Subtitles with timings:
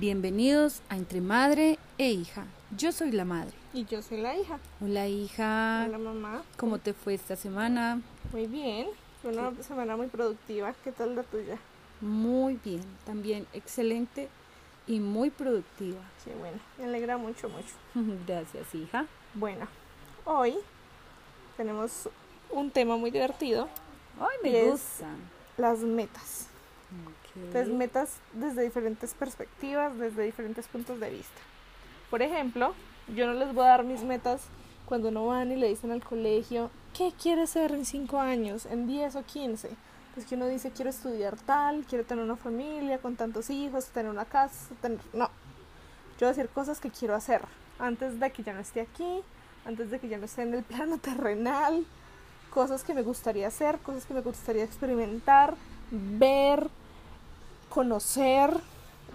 [0.00, 2.46] Bienvenidos a Entre Madre e Hija.
[2.74, 3.52] Yo soy la madre.
[3.74, 4.58] Y yo soy la hija.
[4.80, 5.84] Hola hija.
[5.86, 6.42] Hola mamá.
[6.56, 8.00] ¿Cómo te fue esta semana?
[8.32, 8.86] Muy bien.
[9.20, 10.72] Fue una semana muy productiva.
[10.82, 11.58] ¿Qué tal la tuya?
[12.00, 12.80] Muy bien.
[13.04, 14.30] También excelente
[14.86, 16.00] y muy productiva.
[16.24, 16.56] Sí, bueno.
[16.78, 17.74] Me alegra mucho, mucho.
[18.26, 19.04] Gracias hija.
[19.34, 19.68] Bueno,
[20.24, 20.54] hoy
[21.58, 22.08] tenemos
[22.48, 23.68] un tema muy divertido.
[24.18, 25.18] Ay, y me es gustan.
[25.58, 26.46] Las metas.
[27.36, 31.40] Entonces, metas desde diferentes perspectivas, desde diferentes puntos de vista.
[32.10, 32.74] Por ejemplo,
[33.14, 34.42] yo no les voy a dar mis metas
[34.86, 38.88] cuando no van y le dicen al colegio, ¿qué quieres ser en 5 años, en
[38.88, 39.70] 10 o 15?
[40.14, 44.10] Pues que uno dice, quiero estudiar tal, quiero tener una familia con tantos hijos, tener
[44.10, 44.98] una casa, tener...
[45.12, 45.26] No,
[46.18, 47.42] yo voy a decir cosas que quiero hacer
[47.78, 49.22] antes de que ya no esté aquí,
[49.64, 51.86] antes de que ya no esté en el plano terrenal,
[52.50, 55.54] cosas que me gustaría hacer, cosas que me gustaría experimentar,
[55.92, 56.68] ver,
[57.70, 58.52] conocer.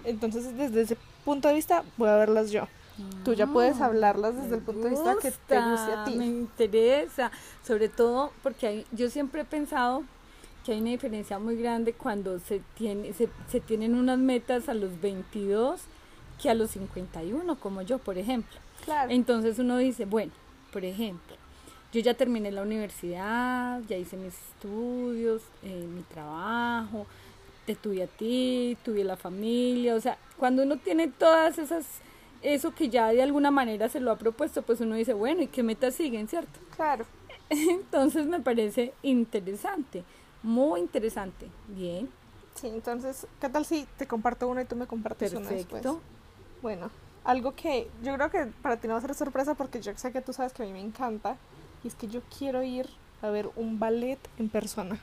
[0.03, 2.67] Entonces, desde ese punto de vista, voy a verlas yo.
[3.23, 6.11] Tú ya puedes Ah, hablarlas desde el punto de vista que te guste a gusta,
[6.11, 6.30] Me ti.
[6.30, 7.31] interesa,
[7.64, 10.03] sobre todo porque hay- yo siempre he pensado
[10.64, 14.73] que hay una diferencia muy grande cuando se, tiene, se, se tienen unas metas a
[14.73, 15.81] los 22
[16.42, 18.58] que a los 51, como yo, por ejemplo.
[18.86, 19.11] Claro.
[19.11, 20.31] Entonces uno dice, bueno,
[20.72, 21.36] por ejemplo,
[21.92, 27.06] yo ya terminé la universidad, ya hice mis estudios, eh, mi trabajo,
[27.66, 31.85] te tuve a ti, tuve la familia, o sea, cuando uno tiene todas esas,
[32.41, 35.47] eso que ya de alguna manera se lo ha propuesto, pues uno dice, bueno, ¿y
[35.47, 36.59] qué metas siguen, cierto?
[36.75, 37.05] Claro.
[37.49, 40.03] Entonces me parece interesante,
[40.43, 41.47] muy interesante.
[41.67, 42.09] Bien,
[42.55, 45.83] Sí, entonces, ¿qué tal si te comparto una y tú me compartes una después?
[46.61, 46.89] Bueno,
[47.25, 50.13] algo que yo creo que para ti no va a ser sorpresa porque yo sé
[50.13, 51.36] que tú sabes que a mí me encanta
[51.83, 52.88] y es que yo quiero ir
[53.21, 54.97] a ver un ballet en persona.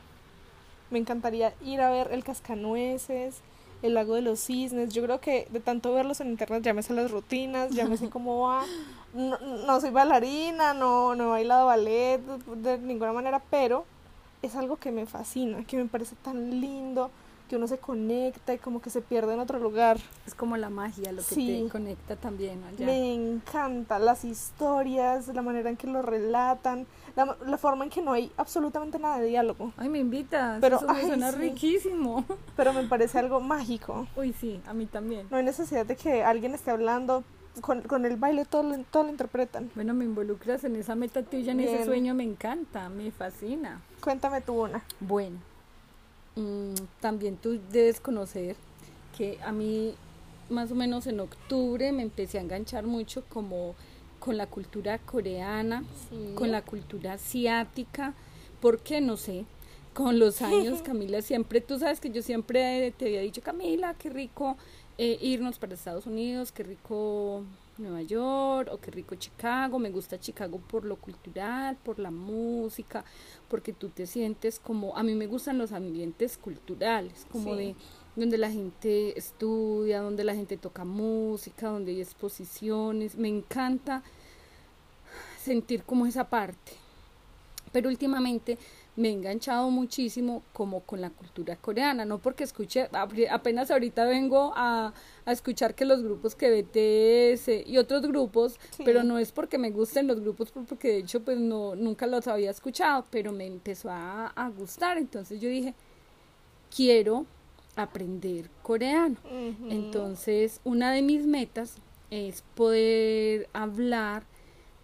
[0.93, 3.41] Me encantaría ir a ver el Cascanueces,
[3.81, 4.93] el Lago de los Cisnes.
[4.93, 7.97] Yo creo que de tanto verlos en internet ya me sé las rutinas, ya me
[7.97, 8.63] sé cómo va.
[9.15, 13.87] No, no soy bailarina, no, no he bailado ballet de ninguna manera, pero
[14.43, 17.11] es algo que me fascina, que me parece tan lindo,
[17.53, 19.99] que uno se conecta y como que se pierde en otro lugar.
[20.27, 21.65] Es como la magia, lo que Sí.
[21.65, 22.87] te conecta también allá.
[22.87, 28.01] Me encanta las historias, la manera en que lo relatan, la, la forma en que
[28.01, 30.63] no hay absolutamente nada de diálogo, Ay, me invitas.
[30.63, 31.39] Pero, Eso me ay, suena sí.
[31.41, 32.25] riquísimo.
[32.57, 34.07] pero me parece algo mágico.
[34.17, 35.27] Uy, sí, a mí también.
[35.31, 37.23] No hay necesidad de que alguien esté hablando,
[37.61, 39.71] con, con el baile todo, lo- todo lo interpretan.
[39.75, 41.85] Bueno, me involucras en esa meta tuya, en ese Bien.
[41.85, 43.83] sueño, me encanta, me fascina.
[44.03, 44.83] Cuéntame tú una.
[45.01, 45.37] Bueno,
[46.37, 48.57] mm, también tú debes conocer
[49.17, 49.95] que a mí,
[50.49, 53.75] más o menos en octubre, me empecé a enganchar mucho como
[54.19, 55.85] con la cultura coreana,
[56.37, 58.15] con la cultura asiática,
[58.61, 59.45] porque no sé,
[59.95, 64.11] con los años, Camila, siempre, tú sabes que yo siempre te había dicho, Camila, qué
[64.11, 64.57] rico
[64.99, 67.43] eh, irnos para Estados Unidos, qué rico
[67.79, 73.05] Nueva York o qué rico Chicago, me gusta Chicago por lo cultural, por la música,
[73.49, 77.59] porque tú te sientes como, a mí me gustan los ambientes culturales, como Sí.
[77.59, 77.75] de
[78.15, 84.03] donde la gente estudia, donde la gente toca música, donde hay exposiciones, me encanta
[85.39, 86.73] sentir como esa parte.
[87.73, 88.59] Pero últimamente
[88.95, 92.89] me he enganchado muchísimo como con la cultura coreana, no porque escuche,
[93.31, 94.93] apenas ahorita vengo a,
[95.25, 98.83] a escuchar que los grupos que BTS y otros grupos, Sí.
[98.85, 102.07] pero no es porque me gusten los grupos, por- porque de hecho pues no, nunca
[102.07, 105.73] los había escuchado, pero me empezó a, a gustar, entonces yo dije,
[106.75, 107.25] quiero
[107.77, 109.17] aprender coreano.
[109.71, 111.77] Entonces, una de mis metas
[112.11, 114.25] es poder hablar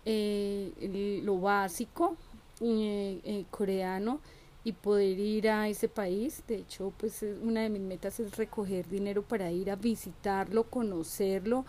[0.06, 2.16] eh, lo básico
[2.60, 4.20] eh, eh, coreano
[4.64, 6.42] y poder ir a ese país.
[6.48, 10.64] De hecho, pues es- una de mis metas es recoger dinero para ir a visitarlo,
[10.64, 11.64] conocerlo.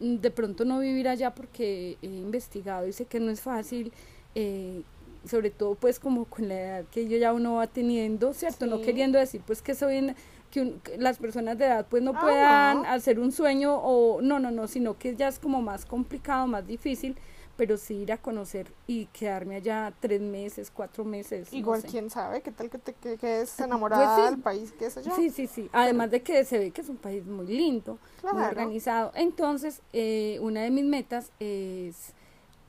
[0.00, 3.92] De pronto no vivir allá porque he investigado y sé que no es fácil.
[4.38, 4.82] eh,
[5.24, 8.66] sobre todo pues como con la edad que yo ya uno va teniendo, ¿cierto?
[8.66, 10.14] No queriendo decir pues que soy en-
[10.50, 12.88] que, un- que las personas de edad pues no Ah, puedan no.
[12.88, 16.64] hacer un sueño o no, no, no, sino que ya es como más complicado, más
[16.66, 17.16] difícil,
[17.56, 21.52] pero sí ir a conocer y quedarme allá tres meses, cuatro meses.
[21.52, 21.88] Igual, no sé.
[21.88, 24.34] quién sabe, qué tal que te que, quedes pues enamorada pues sí.
[24.34, 25.12] del país que es allá.
[25.16, 25.70] Sí, sí, sí.
[25.72, 26.18] Además pero...
[26.18, 28.36] de que se ve que es un país muy lindo, claro.
[28.36, 29.12] muy organizado.
[29.14, 32.12] Entonces, eh, una de mis metas es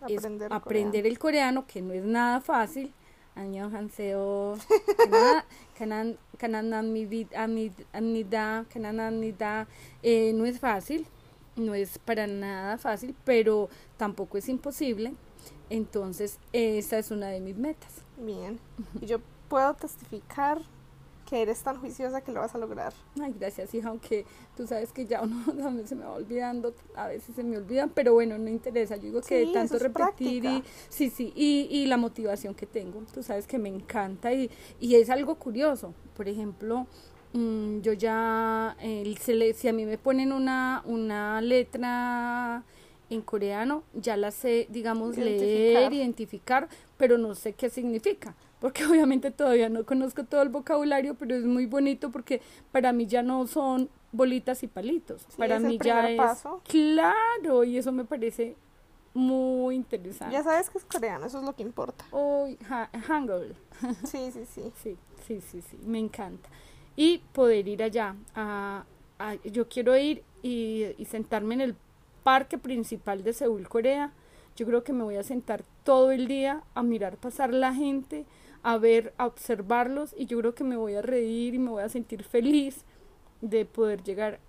[0.01, 1.07] aprender, es aprender coreano.
[1.07, 2.93] el coreano, que no es nada fácil.
[3.35, 4.57] Año Hanseo,
[5.77, 6.17] Kanan
[6.73, 7.27] Amnida,
[8.73, 9.67] Kanan Amnida,
[10.01, 11.07] no es fácil
[11.57, 15.13] no es para nada fácil, pero tampoco es imposible.
[15.69, 18.03] Entonces, esa es una de mis metas.
[18.17, 18.59] Bien.
[19.01, 19.19] Y yo
[19.49, 20.61] puedo testificar
[21.27, 22.93] que eres tan juiciosa que lo vas a lograr.
[23.21, 24.25] Ay, gracias, hija, aunque
[24.55, 27.89] tú sabes que ya uno a se me va olvidando, a veces se me olvidan,
[27.89, 28.95] pero bueno, no interesa.
[28.95, 33.01] Yo digo que de tanto repetir y sí, sí, y, y, la motivación que tengo,
[33.13, 34.49] tú sabes que me encanta y,
[34.79, 35.93] y es algo curioso.
[36.15, 36.87] Por ejemplo,
[37.37, 38.75] mm, yo ya,
[39.55, 42.63] si a mí me ponen una, una letra
[43.09, 46.67] en coreano, ya la sé, digamos, leer, identificar,
[46.97, 51.43] pero no sé qué significa porque obviamente todavía no conozco todo el vocabulario, pero es
[51.43, 52.41] muy bonito porque
[52.71, 57.91] para mí ya no son bolitas y palitos, para mí ya es claro y eso
[57.91, 58.55] me parece
[59.13, 60.35] muy interesante.
[60.35, 62.05] Ya sabes que es coreano, eso es lo que importa.
[62.11, 62.47] Oh,
[63.07, 63.55] Hangul.
[64.05, 64.61] Sí, sí, sí.
[64.83, 64.97] Sí,
[65.27, 66.47] sí, sí, sí, me encanta.
[66.97, 68.83] Y poder ir allá, a,
[69.45, 71.75] yo quiero ir y, y sentarme en el
[72.23, 74.11] parque principal de Seúl, Corea.
[74.57, 78.25] Yo creo que me voy a sentar todo el día a mirar pasar la gente,
[78.63, 81.83] a ver, a observarlos y yo creo que me voy a reír y me voy
[81.83, 82.83] a sentir feliz
[83.39, 84.39] de poder llegar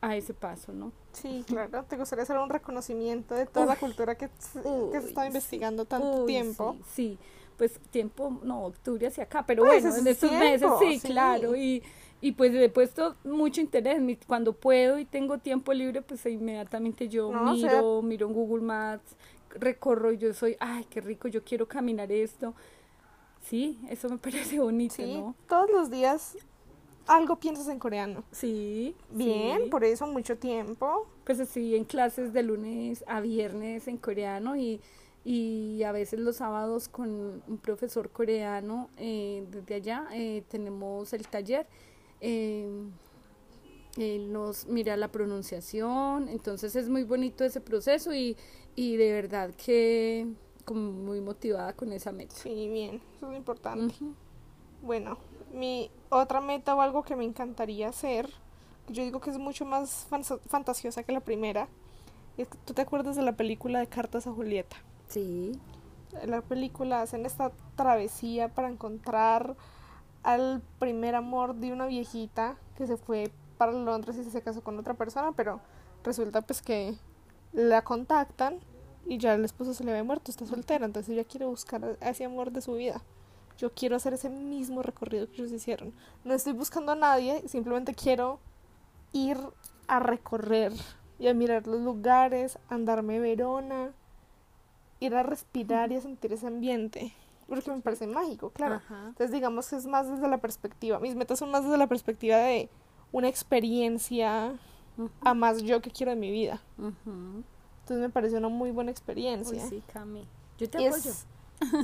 [0.00, 0.92] a ese paso, ¿no?
[1.12, 5.26] Sí, claro, te gustaría hacer un reconocimiento de toda la cultura que, que se está
[5.26, 6.76] investigando tanto tiempo.
[6.92, 7.18] Sí,
[7.60, 11.82] pues tiempo, no, octubre hacia acá, pero pues bueno, en estos meses, sí, claro, y,
[12.22, 17.30] y pues he puesto mucho interés, cuando puedo y tengo tiempo libre, pues inmediatamente yo
[17.30, 19.14] miro, miro en Google Maps,
[19.50, 22.54] recorro y yo soy, ay, qué rico, yo quiero caminar esto,
[23.42, 26.38] Sí, eso me parece bonito, sí, Todos los días
[27.06, 28.24] algo piensas en coreano.
[28.32, 28.96] Sí.
[29.10, 31.06] Bien, por eso mucho tiempo.
[31.24, 34.80] Pues sí, en clases de lunes a viernes en coreano y,
[35.24, 41.26] y a veces los sábados con un profesor coreano eh, desde allá eh, tenemos el
[41.28, 41.66] taller.
[42.20, 42.68] Eh,
[43.96, 48.36] él nos mira la pronunciación, entonces es muy bonito ese proceso y,
[48.76, 50.28] y de verdad que
[50.64, 52.34] como muy motivada con esa meta.
[52.36, 53.94] Sí, bien, eso es importante.
[54.82, 55.18] Bueno,
[55.52, 58.30] mi otra meta o algo que me encantaría hacer,
[58.88, 60.06] yo digo que es mucho más
[60.46, 61.68] fantasiosa que la primera,
[62.38, 64.76] es que tú te acuerdas de la película de Cartas a Julieta.
[65.10, 65.60] Sí.
[66.24, 69.56] La película hacen esta travesía para encontrar
[70.22, 74.78] al primer amor de una viejita que se fue para Londres y se casó con
[74.78, 75.60] otra persona, pero
[76.04, 76.94] resulta pues que
[77.52, 78.58] la contactan
[79.06, 82.24] y ya el esposo se le había muerto, está soltera, entonces ella quiere buscar ese
[82.24, 83.02] amor de su vida.
[83.58, 85.92] Yo quiero hacer ese mismo recorrido que ellos hicieron.
[86.24, 88.40] No estoy buscando a nadie, simplemente quiero
[89.12, 89.36] ir
[89.88, 90.72] a recorrer
[91.18, 93.92] y a mirar los lugares, andarme Verona,
[95.00, 97.12] ir a respirar y a sentir ese ambiente.
[97.48, 98.80] Porque me parece mágico, claro.
[99.08, 102.36] Entonces digamos que es más desde la perspectiva, mis metas son más desde la perspectiva
[102.36, 102.68] de
[103.10, 104.54] una experiencia
[105.22, 106.62] a más yo que quiero en mi vida.
[106.78, 109.66] Entonces me pareció una muy buena experiencia.
[109.66, 110.28] sí, Cami.
[110.58, 111.12] Yo te apoyo.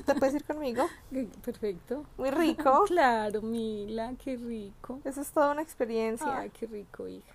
[0.06, 0.86] ¿Te puedes ir conmigo?
[1.44, 2.04] Perfecto.
[2.16, 2.84] Muy rico.
[2.86, 5.00] claro, Mila, qué rico.
[5.04, 6.38] Eso es toda una experiencia.
[6.38, 7.32] Ay, qué rico, hija.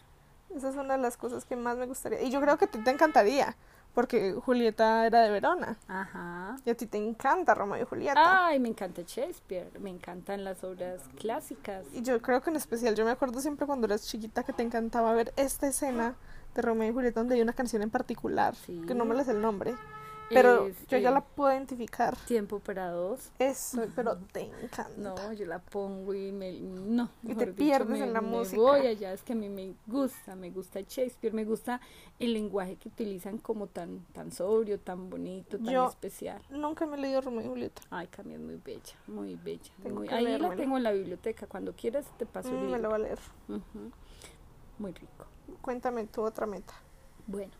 [0.55, 2.21] Esa es una de las cosas que más me gustaría.
[2.21, 3.55] Y yo creo que ti te encantaría,
[3.93, 5.77] porque Julieta era de Verona.
[5.87, 6.57] Ajá.
[6.65, 8.47] Y a ti te encanta Romeo y Julieta.
[8.47, 11.85] Ay, me encanta Shakespeare, me encantan las obras clásicas.
[11.93, 14.63] Y yo creo que en especial, yo me acuerdo siempre cuando eras chiquita que te
[14.63, 16.15] encantaba ver esta escena
[16.55, 18.55] de Romeo y Julieta donde hay una canción en particular,
[18.87, 19.75] que no me la sé el nombre.
[20.33, 22.15] Pero yo ya la puedo identificar.
[22.27, 23.31] Tiempo para dos.
[23.39, 24.89] Eso, pero te encanta.
[24.97, 26.51] No, yo la pongo y me...
[26.53, 27.09] No.
[27.23, 28.61] Y te pierdes en la música.
[28.61, 31.81] voy allá, es que a mí me gusta, me gusta Shakespeare, me gusta
[32.19, 36.41] el lenguaje que utilizan como tan tan sobrio, tan bonito, tan especial.
[36.49, 37.81] nunca me he leído Romeo y Julieta.
[37.89, 39.71] Ay, Cami, es muy bella, muy bella.
[40.15, 42.71] ahí la tengo en la biblioteca, cuando quieras te paso el mm, libro.
[42.71, 43.19] Me lo voy a leer.
[44.79, 45.25] Muy rico.
[45.61, 46.73] Cuéntame tu otra meta.
[47.27, 47.51] Bueno,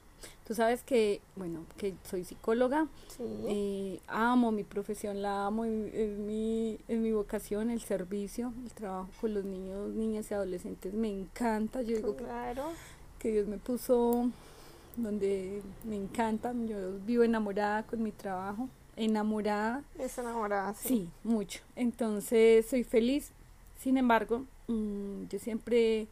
[0.46, 2.88] tú sabes que, bueno, que soy psicóloga.
[3.08, 3.24] Sí.
[3.48, 9.10] Eh, amo mi profesión, la amo, es mi, es mi vocación, el servicio, el trabajo
[9.20, 10.94] con los niños, niñas y adolescentes.
[10.94, 11.82] Me encanta.
[11.82, 12.72] Yo digo claro.
[13.20, 14.30] que, Dios me puso
[14.98, 16.54] donde me encanta.
[16.68, 18.70] Yo vivo enamorada con mi trabajo.
[18.96, 19.84] Enamorada.
[19.98, 20.88] Es enamorada, sí.
[20.88, 21.62] Sí, mucho.
[21.76, 23.32] Entonces soy feliz.
[23.78, 26.08] Sin embargo, mm, yo siempre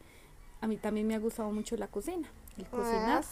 [0.60, 3.24] a mí también me ha gustado mucho la cocina, el ah, cocinar.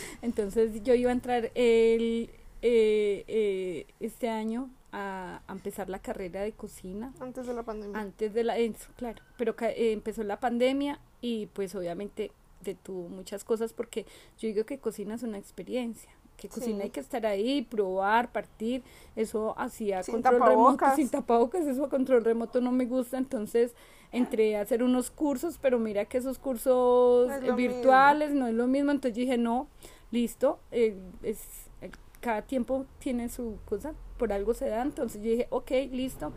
[0.22, 2.30] Entonces yo iba a entrar el,
[2.62, 7.12] eh, eh, este año a, empezar la carrera de cocina.
[7.20, 7.98] Antes de la pandemia.
[7.98, 8.56] Antes de la,
[8.96, 14.04] claro, pero eh, empezó la pandemia y pues obviamente detuvo muchas cosas porque
[14.38, 18.82] yo digo que cocina es una experiencia que cocina hay que estar ahí, probar, partir,
[19.16, 23.74] eso hacía control remoto, sin tapabocas, eso control remoto no me gusta, entonces
[24.12, 28.92] entré a hacer unos cursos, pero mira que esos cursos virtuales no es lo mismo,
[28.92, 29.66] entonces dije, no,
[30.12, 31.40] listo, eh, es,
[32.20, 36.32] cada tiempo tiene su cosa, por algo se da, entonces yo dije, ok, listo,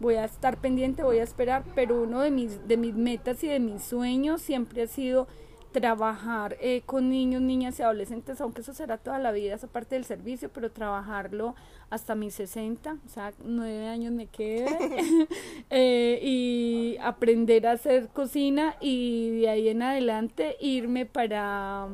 [0.00, 3.48] voy a estar pendiente, voy a esperar, pero uno de mis, de mis metas y
[3.48, 5.26] de mis sueños siempre ha sido
[5.72, 9.94] trabajar eh, con niños, niñas y adolescentes, aunque eso será toda la vida, esa parte
[9.94, 11.54] del servicio, pero trabajarlo
[11.90, 14.66] hasta mis 60, o sea, nueve años me quedé,
[15.70, 21.88] eh, y aprender a hacer cocina y de ahí en adelante irme para a,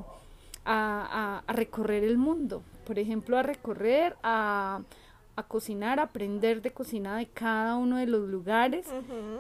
[0.65, 4.83] a, a recorrer el mundo, por ejemplo, a recorrer, a
[5.35, 8.87] a cocinar, aprender de cocina de cada uno de los lugares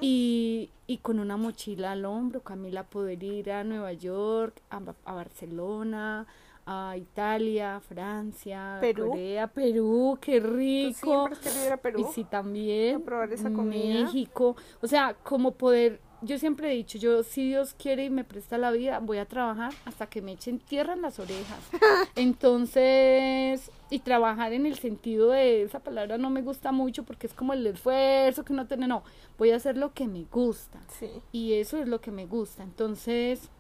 [0.00, 5.12] y, y, con una mochila al hombro, Camila, poder ir a Nueva York, a, a
[5.12, 6.26] Barcelona,
[6.64, 9.08] a Italia, Francia, Perú.
[9.08, 11.28] Corea, Perú, qué rico.
[11.28, 12.00] ¿Tú siempre has ir a Perú?
[12.00, 12.96] Y sí, también.
[12.96, 14.04] A probar esa comida.
[14.04, 14.56] México.
[14.80, 18.56] O sea, como poder yo siempre he dicho, yo si Dios quiere y me presta
[18.56, 21.58] la vida, voy a trabajar hasta que me echen tierra en las orejas.
[22.16, 27.34] Entonces, y trabajar en el sentido de esa palabra no me gusta mucho porque es
[27.34, 29.02] como el esfuerzo que no tiene, no,
[29.36, 30.80] voy a hacer lo que me gusta.
[30.98, 31.10] Sí.
[31.32, 32.62] Y eso es lo que me gusta.
[32.62, 33.50] Entonces,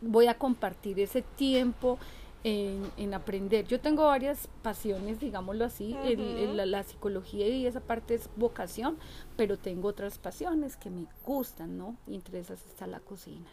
[0.00, 1.98] voy a compartir ese tiempo
[2.44, 3.66] en, en, aprender.
[3.66, 8.28] Yo tengo varias pasiones, digámoslo así, el, el, la, la, psicología y esa parte es
[8.36, 8.98] vocación,
[9.36, 11.96] pero tengo otras pasiones que me gustan, ¿no?
[12.06, 13.46] Y entre esas está la cocina.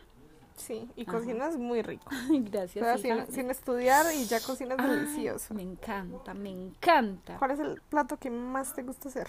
[0.59, 1.13] Sí, y Ajá.
[1.13, 2.09] cocinas muy rico.
[2.29, 2.83] Gracias.
[2.83, 5.53] O sea, sin, sin, estudiar y ya cocinas Ay, delicioso.
[5.53, 7.37] Me encanta, me encanta.
[7.37, 9.27] ¿Cuál es el plato que más te gusta hacer?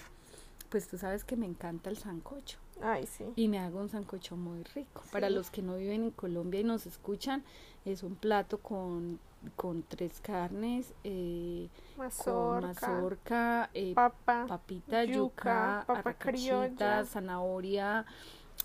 [0.69, 2.57] Pues tú sabes que me encanta el sancocho.
[2.81, 3.25] Ay, sí.
[3.35, 5.01] Y me hago un sancocho muy rico.
[5.03, 5.09] Sí.
[5.11, 7.43] Para los que no viven en Colombia y nos escuchan,
[7.85, 9.19] es un plato con
[9.55, 18.05] con tres carnes, eh, mazorca, con mazorca, eh, papa, papita, yuca, papa criolla, zanahoria,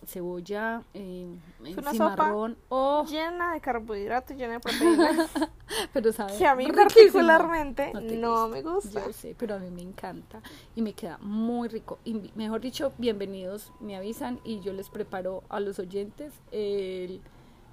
[0.05, 1.27] cebolla, eh,
[1.65, 3.05] es una cimarrón, oh.
[3.09, 5.31] llena de carbohidratos, llena de proteínas.
[5.93, 9.07] pero sabes, que a mí particularmente no, no me gusta.
[9.07, 10.41] Yo sé, pero a mí me encanta
[10.75, 11.99] y me queda muy rico.
[12.05, 17.23] Y mejor dicho, bienvenidos, me avisan y yo les preparo a los oyentes el,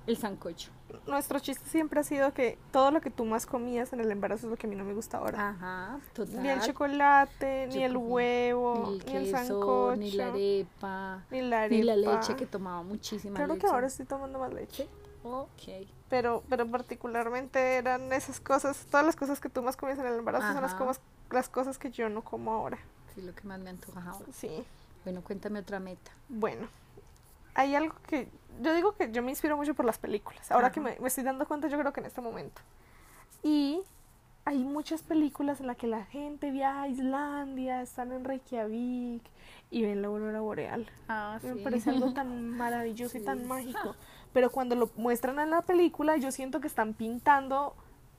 [0.07, 0.72] el sancocho
[1.07, 4.48] nuestro chiste siempre ha sido que todo lo que tú más comías en el embarazo
[4.48, 5.50] es lo que a mí no me gusta ahora.
[5.50, 6.41] Ajá, total.
[6.41, 10.27] Ni el chocolate, Yo ni el huevo, ni el, queso, ni el sancocho, ni la
[10.27, 11.75] arepa, ni la, arepa.
[11.75, 13.45] ni la leche que tomaba muchísima leche.
[13.45, 14.88] Claro que ahora estoy tomando más leche.
[15.24, 15.88] Ok.
[16.10, 20.19] Pero, pero particularmente eran esas cosas, todas las cosas que tú más comías en el
[20.19, 20.53] embarazo Ajá.
[20.53, 22.77] son las, comas, las cosas que yo no como ahora.
[23.15, 24.19] Sí, lo que más me antojaba.
[24.33, 24.63] Sí.
[25.03, 26.12] Bueno, cuéntame otra meta.
[26.29, 26.67] Bueno,
[27.55, 28.27] hay algo que
[28.62, 30.51] yo digo que yo me inspiro mucho por las películas.
[30.51, 30.74] Ahora Ajá.
[30.74, 32.62] que me, me, estoy dando cuenta, yo creo que en este momento.
[33.41, 33.81] Y
[34.45, 39.24] hay muchas películas en las que la gente viaja a Islandia, están en Reykjavik
[39.72, 40.86] y ven la aurora boreal.
[41.07, 41.60] Ah, me sí.
[41.63, 43.19] parece algo tan maravilloso Sí.
[43.19, 43.95] y tan mágico.
[44.33, 47.75] Pero cuando lo muestran en la película, yo siento que están pintando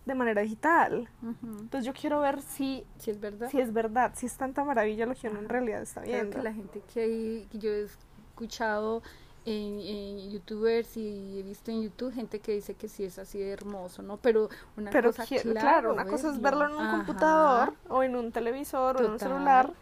[0.07, 1.09] de manera digital.
[1.23, 1.59] Ujú.
[1.61, 3.49] Entonces yo quiero ver si, Sí, es verdad.
[3.50, 6.37] si es verdad, si es tanta maravilla lo que uno en realidad está Creo viendo.
[6.37, 9.03] que la gente que, hay, que yo he escuchado
[9.47, 13.39] en, en, youtubers y he visto en YouTube gente que dice que sí es así
[13.39, 14.17] de hermoso, ¿no?
[14.17, 16.97] Pero una Pero cosa, que- claro, claro, una cosa es verlo en un Ajá.
[16.97, 19.73] computador o en un televisor o en un celular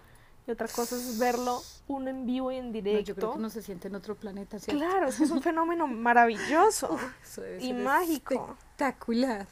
[0.47, 3.04] y otra cosa es verlo uno en vivo y en No, directo.
[3.04, 4.83] yo creo que uno se siente en otro planeta, ¿cierto?
[4.85, 8.57] Claro, es que es un fenómeno maravilloso Eso debe y mágico.
[8.59, 9.47] Espectacular.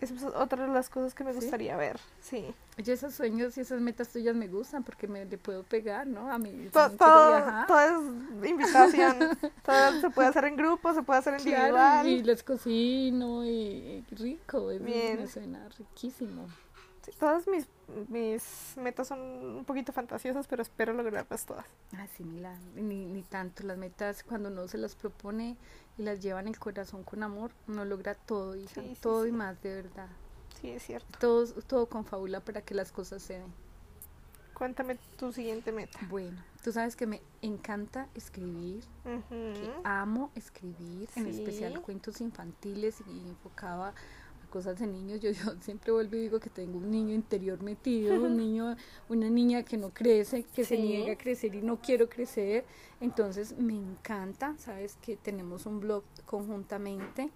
[0.00, 1.40] Esa es otra de las cosas que me ¿Sí?
[1.40, 2.00] gustaría ver.
[2.20, 2.54] Sí.
[2.78, 6.32] Oye, esos sueños y esas metas tuyas me gustan porque me le puedo pegar, ¿no?
[6.32, 7.80] A mí todo, todo
[8.42, 9.18] es invitación.
[9.64, 11.70] todo se puede hacer en grupo, se puede hacer individual.
[11.72, 15.18] Claro, y les cocino y, y rico, es- Bien.
[15.20, 16.46] me suena riquísimo.
[17.04, 17.66] Sí, todas mis,
[18.08, 21.64] mis metas son un poquito fantasiosas, pero espero lograrlas todas.
[21.96, 23.64] Ah, sí, ni, la- ni, ni tanto.
[23.64, 25.56] Las metas, cuando uno se las propone
[25.98, 29.26] y las lleva en el corazón con amor, uno logra todo, hija, Sí, sí, todo
[29.26, 30.08] y más, de verdad.
[30.60, 31.18] Sí, es cierto.
[31.18, 33.52] Todo, todo confabula para que las cosas se den.
[34.54, 35.98] Cuéntame tu siguiente meta.
[36.10, 43.28] Bueno, tú sabes que me encanta escribir, que amo escribir, en especial cuentos infantiles y
[43.30, 43.94] enfocaba
[44.50, 45.20] cosas de niños.
[45.20, 48.76] Yo, yo siempre vuelvo y digo que tengo un niño interior metido, un niño,
[49.08, 52.64] una niña que no crece, que se niega a crecer y no quiero crecer.
[53.00, 57.30] Entonces me encanta, sabes que tenemos un blog conjuntamente.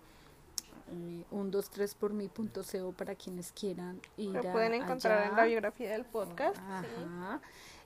[0.93, 5.31] eh, un 23 por mi punto co para quienes quieran ir Lo a- pueden encontrar
[5.31, 6.57] en la biografía del podcast.
[6.57, 7.41] sí.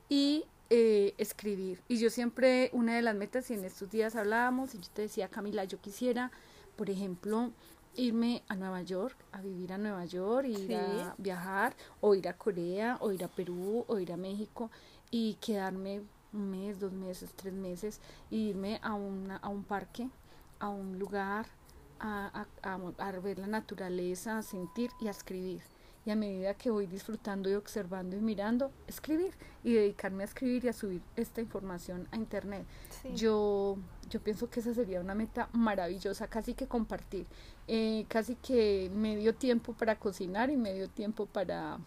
[0.09, 1.81] Y eh, escribir.
[1.87, 5.03] Y yo siempre, una de las metas, y en estos días hablábamos, y yo te
[5.03, 6.29] decía, Camila, yo quisiera,
[6.75, 7.51] por ejemplo,
[7.95, 10.73] irme a Nueva York, a vivir a Nueva York, ir Sí.
[10.73, 14.69] a viajar, o ir a Corea, o ir a Perú, o ir a México,
[15.11, 20.09] y quedarme un mes, dos meses, tres meses, y irme a, una, a un parque,
[20.59, 21.47] a un lugar,
[21.99, 22.73] a, a,
[23.07, 25.61] a- ver la naturaleza, a sentir y a escribir.
[26.05, 29.31] Y y a medida que voy disfrutando y observando y mirando, escribir
[29.63, 32.65] y dedicarme a escribir y a subir esta información a internet.
[33.13, 33.77] Yo,
[34.09, 37.27] yo pienso que esa sería una meta maravillosa, casi que compartir,
[37.67, 41.79] eh, casi que medio tiempo para cocinar y medio tiempo para,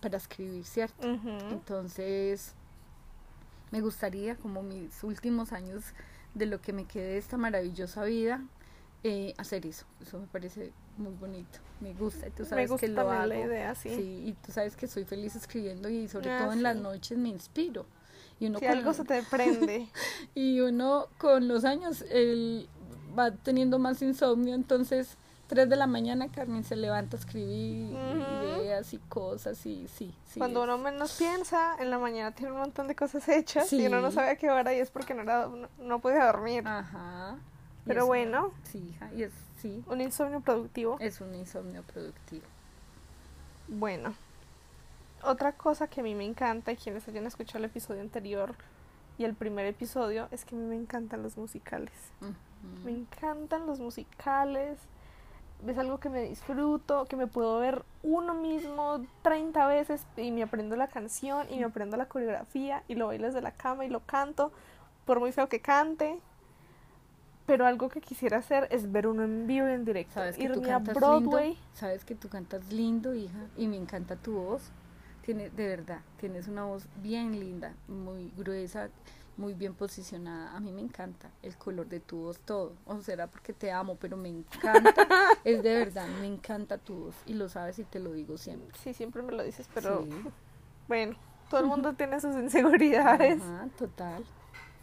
[0.00, 1.06] para escribir, ¿cierto?
[1.06, 2.54] Entonces,
[3.70, 5.84] me gustaría, como mis últimos años
[6.34, 8.42] de lo que me quede de esta maravillosa vida,
[9.02, 9.86] eh, hacer eso.
[10.00, 11.58] Eso me parece muy bonito.
[11.80, 12.28] Me gusta.
[12.30, 13.26] Tú sabes que lo hago.
[13.26, 13.88] la idea, sí.
[14.26, 17.28] Y tú sabes que soy feliz escribiendo y sobre ah, todo en las noches me
[17.28, 17.86] inspiro.
[18.38, 19.88] Y uno algo se te prende.
[20.34, 22.68] y uno con los años él
[23.18, 25.16] va teniendo más insomnio, entonces
[25.48, 27.96] 3 de la mañana Carmen se levanta a escribir
[28.60, 30.38] ideas y cosas y sí, sí.
[30.38, 34.00] Cuando uno menos piensa, en la mañana tiene un montón de cosas hechas y uno
[34.00, 36.66] no sabe a qué hora y es porque no, era, no, puede dormir.
[36.66, 37.36] Ajá.
[37.84, 38.52] Pero bueno.
[38.64, 39.84] Sí, hija, y es, sí.
[39.86, 40.96] Un insomnio productivo.
[40.98, 42.44] Es un insomnio productivo.
[43.68, 44.14] Bueno.
[45.22, 48.54] Otra cosa que a mí me encanta y quienes hayan escuchado el episodio anterior
[49.18, 51.94] y el primer episodio es que a mí me encantan los musicales.
[52.84, 54.78] Me encantan los musicales
[55.66, 60.42] es algo que me disfruto, que me puedo ver uno mismo 30 veces y me
[60.42, 63.88] aprendo la canción y me aprendo la coreografía y lo bailo desde la cama y
[63.88, 64.52] lo canto,
[65.04, 66.18] por muy feo que cante.
[67.46, 70.14] Pero algo que quisiera hacer es ver uno en vivo y en directo.
[70.14, 71.56] Sabes que tú cantas Broadway.
[71.74, 74.72] Sabes que tú cantas lindo, hija, y me encanta tu voz.
[75.26, 78.88] Tiene, de verdad, tienes una voz bien linda, muy gruesa
[79.36, 80.56] muy bien posicionada.
[80.56, 82.72] A mí me encanta el color de tu voz, todo.
[82.86, 84.94] O será porque te amo, pero me encanta.
[85.44, 87.14] es de verdad, me encanta tu voz.
[87.26, 88.76] Y lo sabes y te lo digo siempre.
[88.78, 90.06] Sí, siempre me lo dices, pero
[90.88, 91.16] bueno,
[91.50, 93.42] todo el mundo tiene sus inseguridades.
[93.42, 94.24] Ajá, total.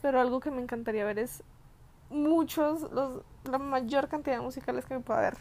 [0.02, 1.44] Pero algo que me encantaría ver es
[2.10, 5.38] muchos, los, la mayor cantidad de musicales que me pueda ver.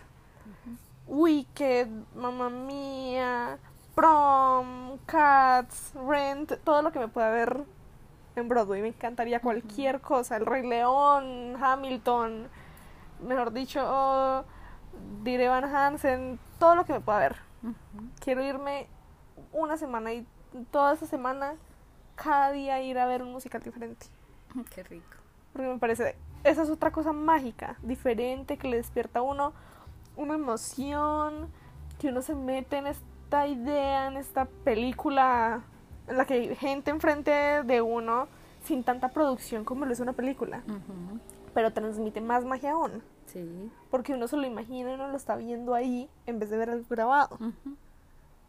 [1.06, 3.58] Wicked, Mamma Mía,
[3.94, 7.64] Prom, Cats, Rent, todo lo que me pueda ver
[8.36, 8.82] en Broadway.
[8.82, 10.36] Me encantaría cualquier cosa.
[10.36, 12.48] El Rey León, Hamilton,
[13.20, 14.44] mejor dicho,
[15.22, 17.36] Dire Van Hansen, todo lo que me pueda ver.
[18.20, 18.86] Quiero irme
[19.52, 20.26] una semana y
[20.70, 21.54] toda esa semana,
[22.14, 24.06] cada día ir a ver un musical diferente.
[24.74, 25.16] Qué rico.
[25.52, 29.52] Porque me parece, esa es otra cosa mágica, diferente, que le despierta a uno
[30.16, 31.48] una emoción,
[31.98, 32.86] que uno se mete en
[33.32, 35.62] esta idea, en esta película
[36.06, 38.28] en la que hay gente enfrente de uno
[38.62, 40.62] sin tanta producción como lo es una película.
[41.54, 43.02] Pero transmite más magia aún.
[43.24, 43.70] Sí.
[43.90, 46.68] Porque uno se lo imagina y uno lo está viendo ahí en vez de ver
[46.68, 47.38] algo grabado.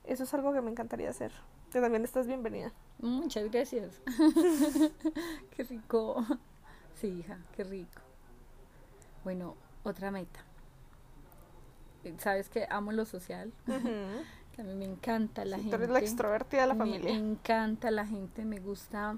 [0.03, 1.31] Eso es algo que me encantaría hacer.
[1.71, 2.73] Que también estás bienvenida.
[2.99, 4.01] Muchas gracias.
[5.55, 6.25] qué rico.
[6.95, 8.01] Sí, hija, qué rico.
[9.23, 10.41] Bueno, otra meta.
[12.17, 13.53] Sabes que amo lo social.
[14.57, 15.71] A mí me encanta la gente.
[15.71, 17.11] Tú eres la extrovertida de la familia.
[17.11, 19.17] Me encanta la gente, me gusta,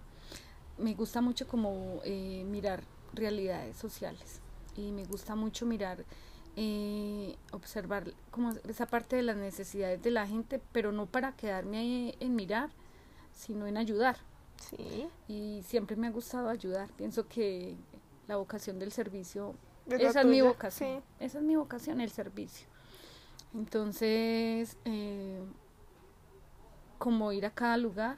[0.78, 4.42] me gusta mucho como eh, mirar realidades sociales
[4.76, 6.06] y me gusta mucho mirar,
[6.56, 12.16] eh, observar como esa parte de las necesidades de la gente, pero no para quedarme
[12.20, 12.70] en mirar,
[13.34, 14.18] sino en ayudar.
[14.70, 15.08] Sí.
[15.28, 16.90] Y siempre me ha gustado ayudar.
[16.94, 17.76] Pienso que
[18.28, 19.54] la vocación del servicio,
[19.88, 21.04] esa es mi vocación.
[21.20, 22.68] Esa es mi vocación, el servicio.
[23.56, 25.40] Entonces, eh,
[26.98, 28.18] como ir a cada lugar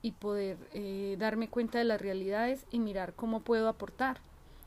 [0.00, 4.20] y poder eh, darme cuenta de las realidades y mirar cómo puedo aportar,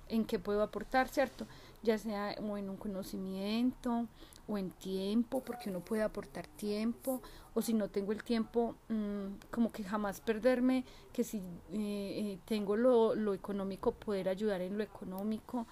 [0.09, 1.47] en qué puedo aportar, ¿cierto?
[1.81, 4.07] Ya sea o en un conocimiento
[4.47, 7.21] o en tiempo, porque uno puede aportar tiempo,
[7.53, 12.75] o si no tengo el tiempo, mm, como que jamás perderme, que si eh, tengo
[12.75, 15.65] lo, lo económico, poder ayudar en lo económico,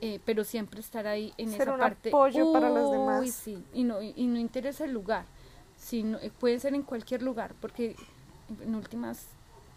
[0.00, 2.10] eh, pero siempre estar ahí en esa un parte.
[2.10, 3.30] apoyo para los demás.
[3.32, 5.24] Sí, y no, y, no interesa el lugar,
[5.76, 7.96] sino, eh, puede ser en cualquier lugar, porque
[8.60, 9.28] en últimas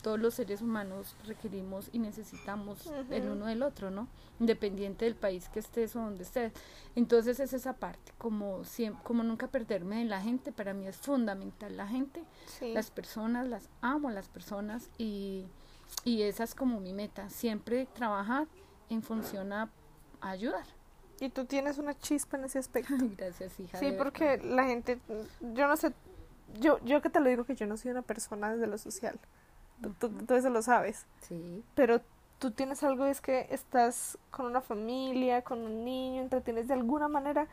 [0.02, 4.08] todos los seres humanos requerimos y necesitamos el uno del otro, ¿no?
[4.40, 6.54] Independiente del país que estés o donde estés.
[6.96, 10.96] Entonces es esa parte, como siempre, como nunca perderme de la gente, para mí es
[10.96, 12.24] fundamental la gente,
[12.62, 15.46] las personas, las amo las personas y,
[16.06, 18.48] y esa es como mi meta, siempre trabajar
[18.90, 19.70] en función a
[20.22, 20.66] ayudar.
[21.20, 22.94] Y tú tienes una chispa en ese aspecto.
[23.18, 23.78] Gracias, hija.
[23.78, 25.00] Sí, porque la gente,
[25.54, 25.92] yo no sé,
[26.60, 29.20] yo, yo que te lo digo que yo no soy una persona desde lo social.
[30.00, 31.06] Tú, eso lo sabes.
[31.22, 31.64] Sí.
[31.76, 32.02] Pero
[32.38, 37.08] tú tienes algo, es que estás con una familia, con un niño, entretienes de alguna
[37.08, 37.48] manera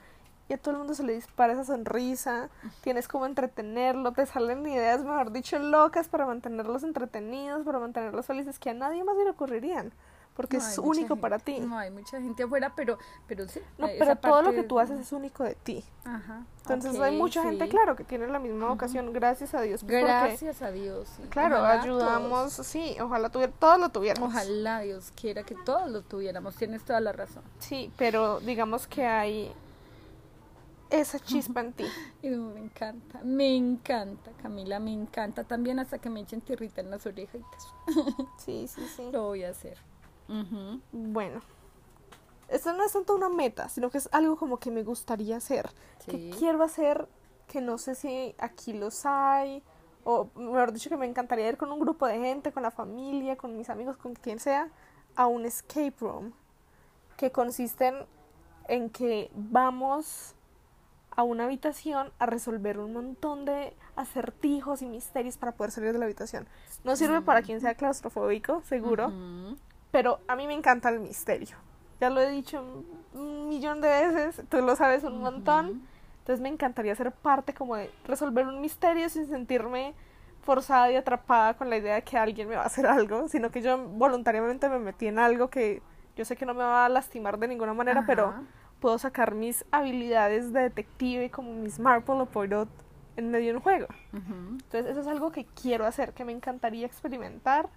[0.49, 2.51] y a todo el mundo se le dispara esa sonrisa,
[2.83, 8.61] tienes como entretenerlo, te salen ideas, mejor dicho, locas para mantenerlos entretenidos, para mantenerlos felices
[8.61, 9.93] que a nadie más le ocurrirían
[10.37, 11.61] porque No, es único gente- para ti.
[11.61, 13.61] No, hay mucha gente afuera, pero, pero sí.
[13.79, 15.83] No, esa pero todo lo que tú es- haces es único de ti.
[16.05, 16.45] Ajá.
[16.63, 19.81] Entonces ok, hay mucha gente, claro, que tiene la misma vocación, gracias a Dios.
[19.83, 21.09] pues, porque, Gracias a Dios.
[21.17, 21.23] sí.
[21.31, 24.29] claro, Ojalá ayudamos, sí, ojalá tuviera, todos lo tuviéramos.
[24.31, 26.55] Ojalá Dios quiera que todos lo tuviéramos.
[26.57, 27.43] Tienes toda la razón.
[27.59, 29.53] Sí, pero digamos que hay
[30.91, 31.85] esa chispa en ti.
[32.23, 35.45] Y me encanta, me encanta, Camila, me encanta.
[35.45, 37.69] También hasta que me echen tierrita en las orejitas.
[38.39, 39.09] Sí, sí, sí.
[39.13, 39.79] Lo voy a hacer.
[40.93, 41.41] Bueno,
[42.49, 45.71] esto no es tanto una meta, sino que es algo como que me gustaría hacer.
[46.05, 46.11] Sí.
[46.11, 47.09] Que quiero hacer,
[47.49, 49.63] que no sé si aquí los hay,
[50.05, 53.37] o mejor dicho, que me encantaría ir con un grupo de gente, con la familia,
[53.37, 54.69] con mis amigos, con quien sea,
[55.17, 56.33] a un escape room.
[57.17, 58.07] Que consisten
[58.69, 60.35] en que vamos
[61.11, 65.99] a una habitación a resolver un montón de acertijos y misterios para poder salir de
[65.99, 66.47] la habitación.
[66.85, 69.11] No sirve para quien sea claustrofóbico, seguro.
[69.97, 71.57] Pero a mí me encanta el misterio.
[72.03, 72.63] Ya lo he dicho
[73.15, 75.89] un- millón de veces, tú lo sabes un montón.
[76.19, 79.95] Entonces me encantaría ser parte como de resolver un misterio sin sentirme
[80.43, 83.51] forzada y atrapada con la idea de que alguien me va a hacer algo, sino
[83.51, 85.81] que yo voluntariamente me metí en algo que
[86.15, 88.35] yo sé que no me va a lastimar de ninguna manera, pero
[88.81, 92.69] puedo sacar mis habilidades de detective como mis Marple o Poirot
[93.17, 93.87] en medio de un juego.
[94.13, 97.71] Entonces eso es algo que quiero hacer, que me encantaría experimentar,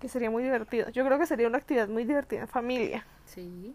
[0.00, 0.88] que sería muy divertido.
[0.88, 3.06] Yo creo que sería una actividad muy divertida en familia.
[3.26, 3.74] Sí.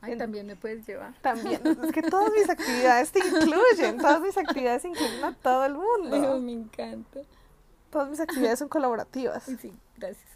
[0.00, 1.14] Ay, En- también me puedes llevar.
[1.22, 5.72] También, es que todas mis actividades te incluyen, todas mis actividades incluyen a todo el
[5.72, 5.78] Ay,
[6.10, 6.40] mundo.
[6.40, 7.20] me encanta.
[7.90, 9.44] Todas mis actividades son colaborativas.
[9.44, 10.28] Sí, gracias.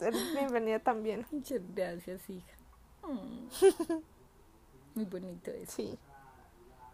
[0.00, 1.26] Eres bienvenida también.
[1.30, 2.52] Muchas gracias, hija.
[3.08, 3.48] Mm.
[4.94, 5.72] Muy bonito eso.
[5.72, 5.98] Sí.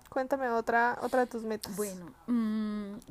[0.08, 1.74] Cuéntame otra, otra de tus metas.
[1.76, 2.61] Bueno, mm,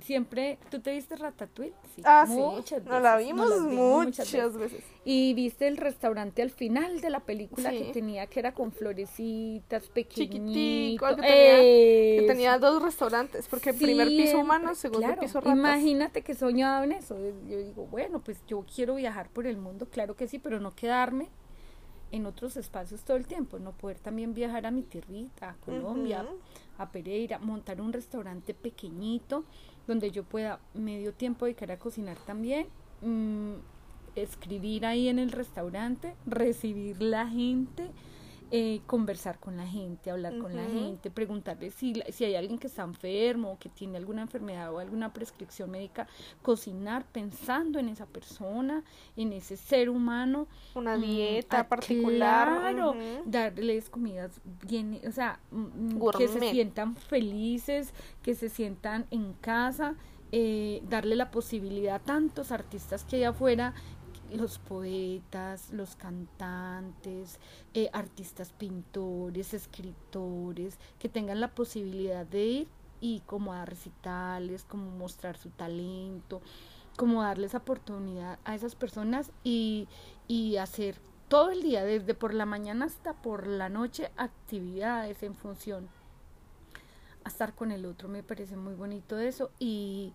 [0.02, 1.74] siempre, ¿tú te viste Ratatouille?
[1.96, 2.34] Sí, Ah, sí.
[2.34, 4.58] muchas Nos la veces, vimos nos muchas, veces.
[4.58, 4.84] veces.
[5.06, 7.78] Y viste el restaurante al final de la película Sí.
[7.80, 10.38] que tenía, que era con florecitas, pequeñito.
[10.38, 11.58] Chiquitico, que tenía-
[12.22, 15.54] Que tenía dos restaurantes, porque primer piso humano, segundo claro, piso ratas.
[15.58, 17.18] Imagínate que soñaba en eso.
[17.48, 20.72] Yo digo, bueno, pues yo quiero viajar por el mundo, claro que sí, pero no
[20.76, 21.30] quedarme
[22.12, 26.26] en otros espacios todo el tiempo, no poder también viajar a mi tierrita, a Colombia,
[26.78, 29.46] a Pereira, montar un restaurante pequeñito
[29.88, 32.68] donde yo pueda medio tiempo dedicar a cocinar también,
[33.02, 33.54] mm,
[34.16, 37.90] escribir ahí en el restaurante, recibir la gente,
[38.52, 42.68] eh, conversar con la gente, hablar con la gente, preguntarle si, si hay alguien que
[42.68, 46.08] está enfermo o que tiene alguna enfermedad o alguna prescripción médica,
[46.42, 48.84] cocinar pensando en esa persona,
[49.16, 50.48] en ese ser humano.
[50.76, 52.48] Una Mm, dieta ah, particular.
[52.60, 59.06] Claro, darles comidas bien, o sea, mm, mm, que se sientan felices, que se sientan
[59.12, 59.96] en casa,
[60.34, 63.74] eh, darle la posibilidad a tantos artistas que hay afuera,
[64.32, 67.40] los poetas, los cantantes,
[67.74, 72.68] eh, artistas pintores, escritores, que tengan la posibilidad de ir
[73.00, 76.42] y como a recitales, como mostrar su talento,
[76.98, 79.88] como darles oportunidad a esas personas y,
[80.28, 80.96] y hacer
[81.28, 85.88] todo el día, desde por la mañana hasta por la noche, actividades en función
[87.24, 88.10] a estar con el otro.
[88.10, 90.14] Me parece muy bonito eso y,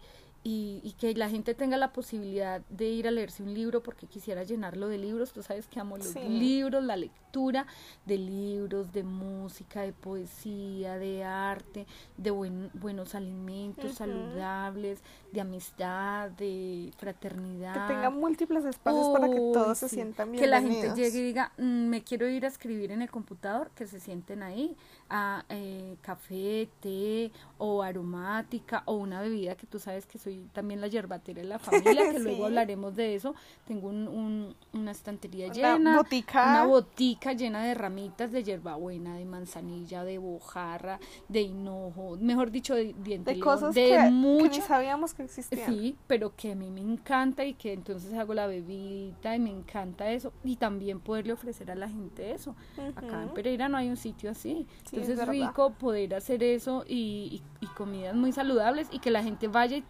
[0.48, 4.06] y, y que la gente tenga la posibilidad de ir a leerse un libro porque
[4.06, 5.32] quisiera llenarlo de libros.
[5.32, 6.20] Tú sabes que amo los Sí.
[6.20, 7.66] libros, la lectura
[8.06, 11.84] de libros, de música, de poesía, de arte,
[12.16, 15.00] de buen- buenos alimentos saludables,
[15.32, 17.74] de amistad, de fraternidad.
[17.88, 20.84] Que tenga múltiples espacios para que todos se sientan Que bienvenidos.
[20.84, 23.86] la gente llegue y diga, "Mm, me quiero ir a escribir en el computador, que
[23.88, 24.76] se sienten ahí,
[25.10, 30.80] a eh, café, té o aromática o una bebida que tú sabes que soy también
[30.80, 32.22] la yerbatera de la familia, que Sí.
[32.24, 33.34] luego hablaremos de eso.
[33.66, 36.42] Tengo un, un- una estantería Una llena, botica.
[36.50, 42.74] una botica llena de ramitas de hierbabuena, de manzanilla, de bojarra, de hinojo, mejor dicho,
[42.74, 45.66] de diente de cosas de que, que mucho ni sabíamos que existían.
[45.72, 49.50] Sí, pero que a mí me encanta y que entonces hago la bebida y me
[49.50, 52.54] encanta eso y también poderle ofrecer a la gente eso.
[52.96, 53.28] Acá en.
[53.30, 54.66] Pereira no hay un sitio así.
[54.84, 58.98] Sí, es entonces es rico poder hacer eso y, y- y comidas muy saludables y
[58.98, 59.84] que la gente vaya y,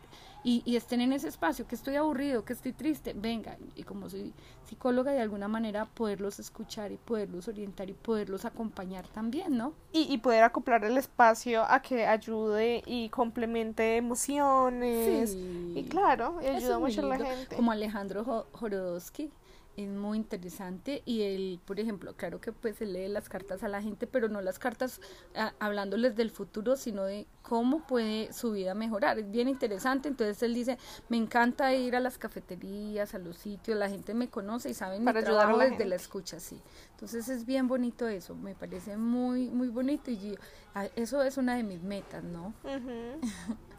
[0.47, 4.09] y- y estén en ese espacio, que estoy aburrido, que estoy triste, venga, y como
[4.09, 4.33] soy
[4.67, 9.73] psicóloga de alguna manera poderlos escuchar y poderlos orientar y poderlos acompañar también, ¿no?
[9.93, 15.31] Y, y poder acoplar el espacio a que ayude y complemente emociones.
[15.31, 15.73] Sí.
[15.75, 17.57] Y claro, y ayuda mucho a la gente.
[17.57, 19.31] Como Alejandro Jo- Jorodowski,
[19.77, 23.69] es muy interesante y él, por ejemplo, claro que pues él lee las cartas a
[23.69, 25.03] la gente, pero no las cartas
[25.35, 29.19] a, hablándoles del futuro, sino de cómo puede su vida mejorar.
[29.19, 30.79] Es bien interesante, entonces él dice,
[31.11, 35.05] me encanta ir a las cafeterías, a los sitios, la gente me conoce y saben
[35.05, 36.59] Para mi trabajo la desde la escucha, sí.
[36.93, 40.35] Entonces es bien bonito eso, me parece muy, muy bonito y yo-
[40.75, 42.55] ah, eso es una de mis metas, ¿no?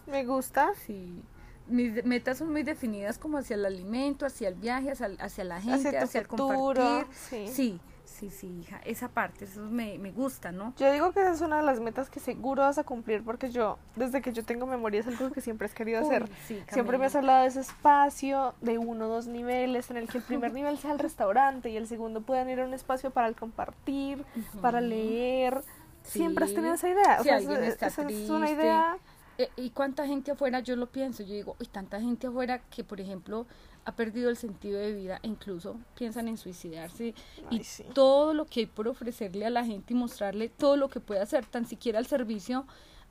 [0.05, 0.71] Me gusta.
[0.85, 1.21] Sí.
[1.69, 5.59] Mis metas son muy definidas como hacia el alimento, hacia el viaje, hacia, hacia la
[5.59, 7.05] gente, hacia, el futuro, compartir.
[7.13, 7.47] sí.
[7.53, 7.79] Sí,
[8.19, 8.79] sí, sí, hija.
[8.85, 10.73] Esa parte, eso me, me gusta, ¿no?
[10.77, 13.49] Yo digo que esa es una de las metas que seguro vas a cumplir porque
[13.51, 16.23] yo, desde que yo tengo memoria, es algo que siempre has querido hacer.
[16.23, 19.97] Uy, sí, Siempre me has hablado de ese espacio de uno o dos niveles en
[19.97, 22.73] el que el primer nivel sea el restaurante y el segundo puedan ir a un
[22.73, 24.25] espacio para el compartir,
[24.61, 25.61] para leer.
[26.03, 27.17] Siempre has tenido esa idea.
[27.19, 28.97] O Si sea, alguien esa- está esa es una idea.
[29.37, 30.59] Eh, ¿Y cuánta gente afuera?
[30.61, 33.45] Yo lo pienso, yo digo, y tanta gente afuera que, por ejemplo,
[33.85, 37.13] ha perdido el sentido de vida e incluso piensan en suicidarse
[37.51, 37.83] y sí.
[37.93, 41.21] todo lo que hay por ofrecerle a la gente y mostrarle todo lo que puede
[41.21, 42.65] hacer, tan siquiera el servicio,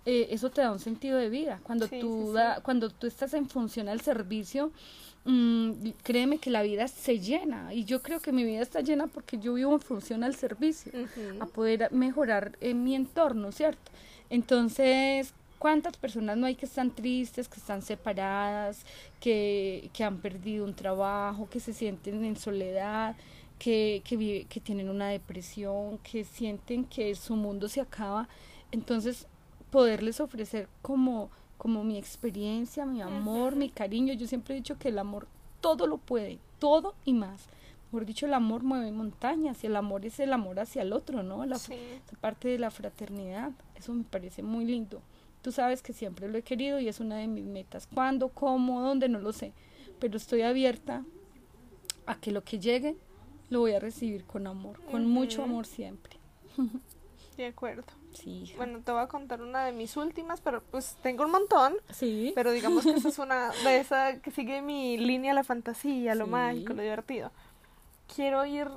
[0.05, 1.61] eh, eso te da un sentido de vida.
[1.63, 4.71] Cuando Sí, tú sí, da- cuando tú estás en función al servicio,
[5.25, 9.07] mm, créeme que la vida se llena y yo creo que mi vida está llena
[9.07, 10.93] porque yo vivo en función al servicio
[11.41, 13.91] a poder mejorar en mi entorno, ¿cierto?
[14.31, 15.33] Entonces,
[15.67, 18.85] ¿cuántas personas no hay que están tristes, que están separadas,
[19.19, 23.17] que, que han perdido un trabajo, que se sienten en soledad,
[23.59, 28.29] que, que, vive- que tienen una depresión, que sienten que su mundo se acaba?
[28.71, 29.27] Entonces,
[29.73, 34.15] poderles ofrecer como, como mi experiencia, mi amor, mi cariño.
[34.15, 35.27] Yo siempre he dicho que el amor
[35.61, 37.47] todo lo puede, todo y más.
[37.91, 41.25] Mejor dicho, el amor mueve montañas y el amor es el amor hacia el otro,
[41.25, 41.45] ¿no?
[41.45, 41.75] La, Sí.
[42.21, 43.51] parte de la fraternidad.
[43.75, 45.03] Eso me parece muy lindo.
[45.43, 47.87] Tú sabes que siempre lo he querido y es una de mis metas.
[47.87, 49.09] ¿Cuándo, cómo, dónde?
[49.09, 49.53] No lo sé.
[49.99, 51.05] Pero estoy abierta
[52.07, 52.97] a que lo que llegue
[53.49, 56.17] lo voy a recibir con amor, con mucho amor siempre.
[57.37, 57.85] De acuerdo.
[58.13, 58.53] Sí.
[58.57, 61.75] Bueno, te voy a contar una de mis últimas, pero pues tengo un montón.
[61.91, 62.33] sí.
[62.35, 66.27] Pero digamos que esa es una de esa que sigue mi línea, la fantasía, lo
[66.27, 67.31] mágico, lo divertido.
[68.15, 68.69] Quiero ir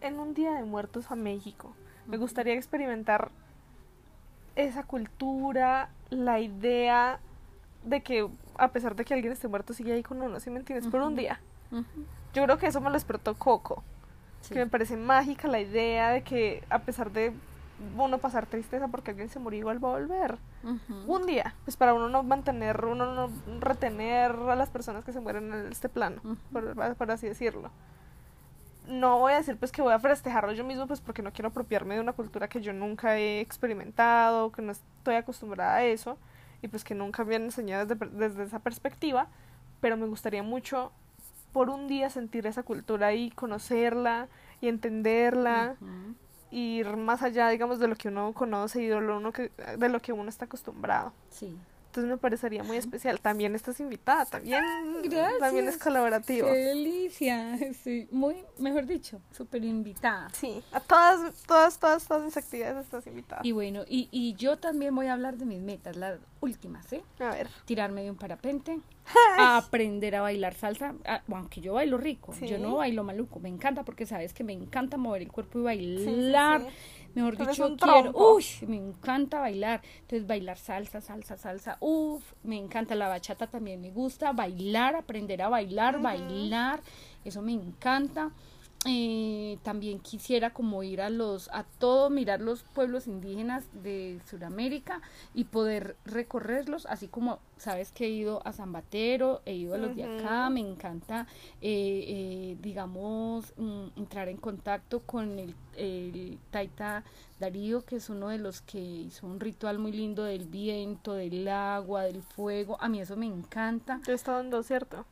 [0.00, 1.74] en un día de muertos a México.
[2.06, 3.30] Me gustaría experimentar
[4.56, 7.18] esa cultura, la idea
[7.84, 10.58] de que a pesar de que alguien esté muerto sigue ahí con uno, ¿sí me
[10.58, 10.90] entiendes?
[10.90, 11.40] Por un día.
[12.34, 13.82] Yo creo que eso me lo despertó Coco,
[14.42, 14.54] Sí.
[14.54, 17.32] que me parece mágica la idea de que a pesar de
[17.96, 20.38] uno pasar tristeza porque alguien se murió igual va a volver
[21.06, 25.20] un día, pues para uno no mantener, uno no retener a las personas que se
[25.20, 26.20] mueren en este plano,
[26.52, 27.70] por, por así decirlo.
[28.90, 31.48] No voy a decir pues que voy a festejarlo yo mismo, pues porque no quiero
[31.48, 36.18] apropiarme de una cultura que yo nunca he experimentado, que no estoy acostumbrada a eso,
[36.60, 39.28] y pues que nunca me han enseñado desde, desde esa perspectiva,
[39.80, 40.92] pero me gustaría mucho
[41.52, 44.28] por un día sentir esa cultura y conocerla
[44.60, 45.76] y entenderla
[46.50, 49.52] y ir más allá, digamos, de lo que uno conoce y de lo, uno que,
[49.78, 51.12] de lo que uno está acostumbrado.
[51.30, 51.56] Sí.
[51.90, 53.18] Entonces me parecería muy especial.
[53.20, 54.62] También estás invitada, también,
[55.02, 55.38] Gracias.
[55.40, 56.46] también es colaborativo.
[56.46, 57.58] Qué delicia.
[57.82, 60.28] Sí, muy, mejor dicho, súper invitada.
[60.32, 63.40] Sí, a todas, todas, todas, todas mis actividades estás invitada.
[63.44, 67.02] Y bueno, y, y yo también voy a hablar de mis metas, las últimas, ¿eh?
[67.18, 68.78] A ver, Tirarme de un parapente,
[69.38, 70.94] aprender a bailar salsa,
[71.28, 72.46] aunque yo bailo rico, Sí.
[72.46, 75.62] yo no bailo maluco, me encanta porque sabes que me encanta mover el cuerpo y
[75.62, 76.60] sí, bailar.
[76.62, 76.66] sí.
[77.14, 79.82] Mejor dicho, quiero, uy, me encanta bailar.
[80.02, 85.42] Entonces, bailar salsa, salsa, salsa, uff, me encanta la bachata también me gusta, bailar, aprender
[85.42, 86.80] a bailar, bailar,
[87.24, 88.30] eso me encanta.
[88.86, 95.02] Eh, también quisiera como ir a los, a todo, mirar los pueblos indígenas de Sudamérica
[95.34, 99.94] y poder recorrerlos, así como sabes que he ido a Zambatero, he ido a los
[99.94, 101.26] de acá, me encanta,
[101.60, 107.04] eh, eh, digamos, mm, entrar en contacto con el, el Taita
[107.38, 111.46] Darío, que es uno de los que hizo un ritual muy lindo del viento, del
[111.48, 114.00] agua, del fuego, a mí eso me encanta.
[114.06, 115.04] Estado en dos, ¿cierto?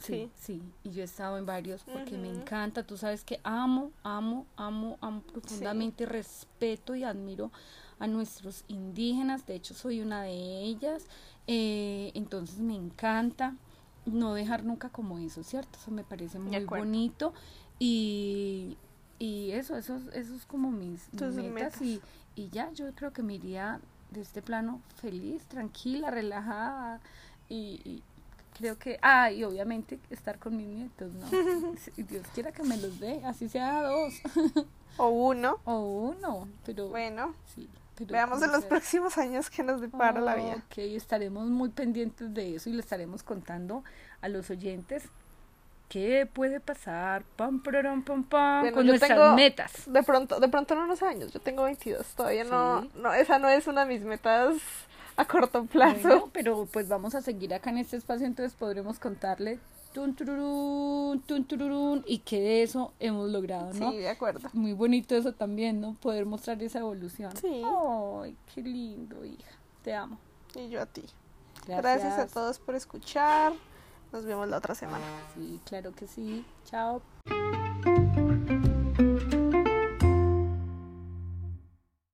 [0.00, 3.90] Sí, sí, y yo he estado en varios porque me encanta, tú sabes que amo,
[4.02, 7.50] amo, amo, amo profundamente, respeto y admiro
[7.98, 10.32] a nuestros indígenas, de hecho soy una de
[10.62, 11.04] ellas,
[11.46, 13.56] eh, entonces me encanta
[14.06, 15.78] no dejar nunca como eso, ¿cierto?
[15.78, 17.34] Eso me parece muy bonito.
[17.78, 18.76] Y,
[19.18, 21.82] y eso, eso, es- eso es como mis, mis Tus metas, metas.
[21.82, 22.00] Y,
[22.36, 27.00] y ya yo creo que me iría de este plano feliz, tranquila, relajada
[27.48, 28.02] y, y
[28.60, 31.26] creo que, ah, y obviamente estar con mis nietos, ¿no?
[31.94, 34.14] Si Dios quiera que me los dé, así sea dos
[34.96, 35.58] O uno.
[35.64, 37.68] o uno, pero Bueno, sí.
[37.96, 38.68] pero veamos en los sea.
[38.68, 40.56] próximos años que nos depara la vida.
[40.66, 43.82] Ok, estaremos muy pendientes de eso y le estaremos contando
[44.20, 45.04] a los oyentes
[45.88, 49.72] qué puede pasar, pam, pararam, pam, pam, Bueno, con yo nuestras tengo- metas.
[49.92, 52.90] De pronto, de pronto en unos años, yo tengo 22, todavía no, Sí.
[52.96, 54.54] no, esa no es una de mis metas
[55.20, 56.00] a corto plazo.
[56.02, 59.58] Bueno, pero pues vamos a seguir acá en este espacio, entonces podremos contarle
[59.92, 63.90] tun, tun, y que de eso hemos logrado, ¿no?
[63.90, 64.48] Sí, de acuerdo.
[64.52, 65.94] Muy bonito eso también, ¿no?
[65.94, 67.36] Poder mostrar esa evolución.
[67.36, 67.62] Sí.
[67.64, 69.50] Ay, qué lindo, hija.
[69.82, 70.18] Te amo.
[70.54, 71.02] Y yo a ti.
[71.66, 71.82] Gracias.
[71.82, 73.52] Gracias a todos por escuchar.
[74.12, 75.04] Nos vemos la otra semana.
[75.34, 76.44] Sí, claro que sí.
[76.64, 77.02] Chao.